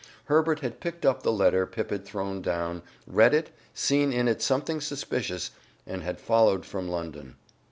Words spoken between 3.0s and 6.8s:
read it, seen in it something suspicious, and had followed